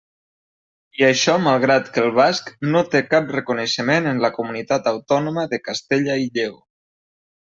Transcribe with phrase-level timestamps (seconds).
[0.99, 5.63] I això malgrat que el basc no té cap reconeixement en la comunitat autònoma de
[5.69, 6.57] Castella i Lleó.